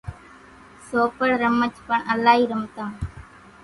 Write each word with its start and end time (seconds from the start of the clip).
سوپڙِ 0.87 1.29
رمچ 1.41 1.73
پڻ 1.87 1.99
الائِي 2.13 2.43
رمتان۔ 2.51 2.91